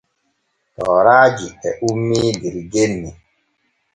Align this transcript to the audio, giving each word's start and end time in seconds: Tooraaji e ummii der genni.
Tooraaji 0.75 1.47
e 1.67 1.69
ummii 1.89 2.31
der 2.41 2.57
genni. 2.71 3.09